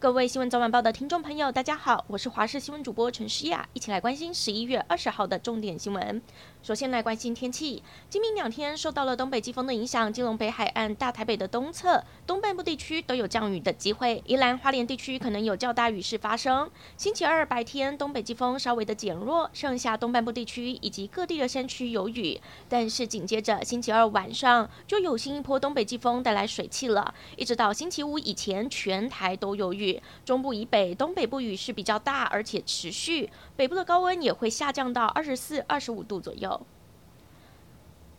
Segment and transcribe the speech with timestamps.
[0.00, 6.22] 各位新闻早晚报的听众朋友，大家好，我是华视新闻主播陈诗雅，一起来关心十一月二十号的重点新闻。
[6.68, 16.70] 首先来关心天气，今明两天受到了东北季风的影响，金龙北海岸、大台北的东侧、东半部地区都有降雨的机会，宜兰花莲地区可能有较大雨势发生。
[16.98, 36.57] 星期二白天东北季风稍微的减弱，剩下东半部地区以及各地的山区有雨，但是紧接着星期二晚上就有新一波东北季风带来水汽了，一直到星期五以前全台都有雨，中部以北、东北部雨势比较大，而且持续，北部的高温也会下降到二十四、二十五度左右。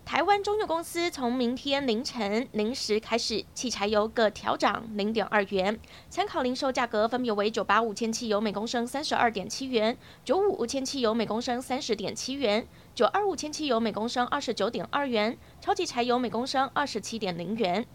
[0.10, 9.96] 台湾中油公司从明天凌晨零时开始，汽柴油各调涨零点二元，参考零售价格分别为九八五千汽油每公升三十二点七元，
[10.26, 17.86] 九五五千汽油每公升三十点七元，九二五千汽油每公升二十九点二元，超级柴油每公升二十七点零元。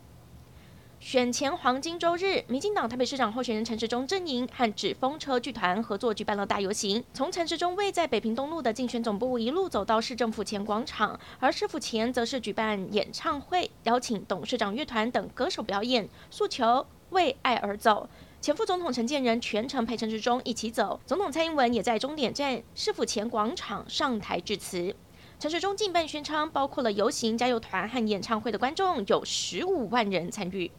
[1.06, 18.08] 选前黄金周日，民进党台北市长候选人陈时中阵营和纸风车剧团合作举办了大游行，从陈时中位在北平东路的竞选总部一路走到市政府前广场，而市府前则是举办演唱会，邀请董事长乐团等歌手表演，诉求为爱而走。
[18.40, 24.96] 前副总统陈建仁全程陪陈时中一起走，总统蔡英文也在终点站市府前广场上台致辞。
[25.38, 30.70] 陈时中竞办宣称，包括了游行、加油团和演唱会的观众有十五万人参与。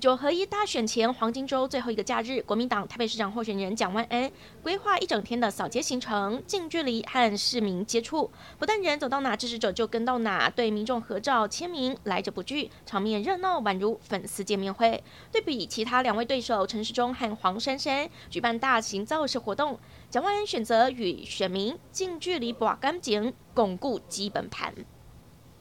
[0.00, 4.30] 九合一大选前黄金周最后一个假日，国民党台北市长候选人蒋万安
[4.62, 15.02] 规划一整天的扫街行程，近距离和市民接触，不但人走到哪，支持者就跟到哪，对民众合照签名，来者不拒，场面热闹，宛如粉丝见面会。
[15.32, 24.72] 对比其他两位对手陈时中和黄珊珊举办大型造势活动，蒋万安选择与选民近距离把干净，巩固基本盘。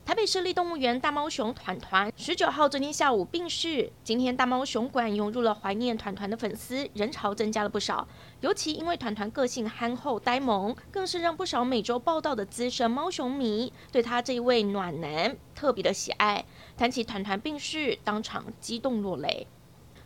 [0.08, 8.08] 台北市立动物园大猫熊团团十九号昨天下午病逝，今天大猫熊馆涌入了怀念团团的粉丝，人潮增加了不少。
[8.39, 16.45] 尤其因为团团个性憨厚呆萌，更是让不少每周报道的资深猫熊迷对他这一位暖男特别的喜爱。
[16.77, 19.45] 谈起团团病逝，当场激动落泪。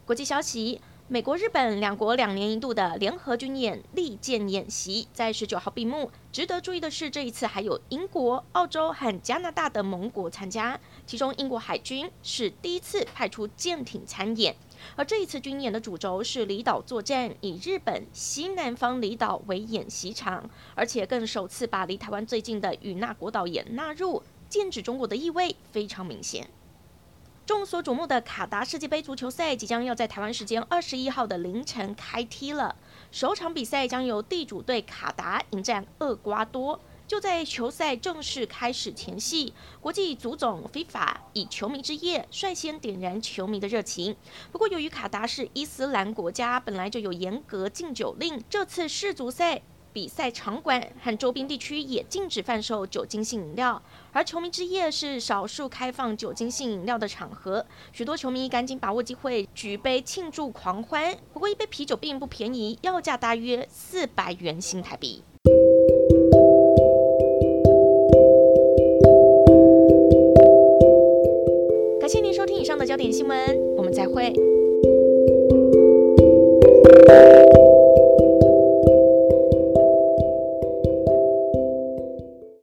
[0.03, 0.81] 国际消息。
[1.13, 6.09] 美国、日本两国两年一度的联合军演利剑演习在十九号闭幕。
[6.31, 14.55] 值得注意的是，这一次还有英国、澳洲和加拿大的盟国参加，其中英国海军是第一次派出舰艇参演。
[14.95, 26.49] 而这一次军演的主轴是离岛作战，以日本西南方离岛为演习场，而且更首次把离台湾最近的与那国岛也纳入，剑指中国的意味非常明显。
[27.51, 32.73] 众所瞩目的卡达世界杯足球赛即将要在台湾时间二十一号的凌晨开踢了。
[33.11, 36.79] 首场比赛将由地主队卡达迎战厄瓜多。
[37.05, 44.15] 就在球赛正式开始前夕，国际足总 FIFA 以球迷之夜率先点燃球迷的热情。
[44.53, 49.61] 不过，由于卡达是伊斯兰国家，本来就有严格禁酒令，这次世足赛。
[49.93, 53.81] 比赛场馆和周边地区也禁止贩售酒精性饮料，
[54.11, 61.15] 而球迷之夜是少数开放酒精性饮料的场合，许多球迷赶紧把握机会举杯庆祝狂欢。
[61.33, 65.23] 不过一杯啤酒并不便宜，要价大约四百元新台币。
[71.99, 74.33] 感谢您收听以上的焦点新闻，我们再会。